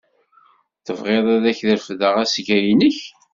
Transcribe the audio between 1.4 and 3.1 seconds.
ak-refdeɣ asga-nnek?